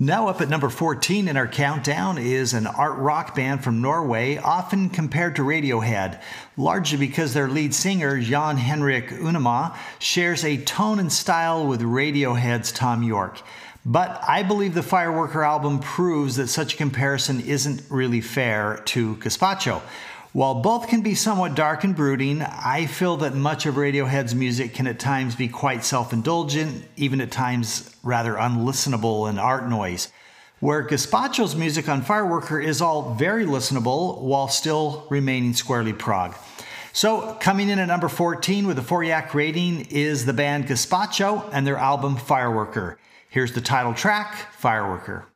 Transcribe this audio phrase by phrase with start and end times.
[0.00, 4.38] Now, up at number 14 in our countdown is an art rock band from Norway,
[4.38, 6.20] often compared to Radiohead,
[6.56, 12.72] largely because their lead singer, Jan Henrik Unema, shares a tone and style with Radiohead's
[12.72, 13.40] Thom Yorke.
[13.86, 19.14] But I believe the Fireworker album proves that such a comparison isn't really fair to
[19.18, 19.80] Gazpacho.
[20.34, 24.74] While both can be somewhat dark and brooding, I feel that much of Radiohead's music
[24.74, 30.08] can at times be quite self indulgent, even at times rather unlistenable and art noise.
[30.58, 36.34] Where Gazpacho's music on Fireworker is all very listenable while still remaining squarely prog.
[36.92, 41.64] So, coming in at number 14 with a FORIAC rating is the band Gazpacho and
[41.64, 42.96] their album Fireworker.
[43.28, 45.26] Here's the title track, Fireworker.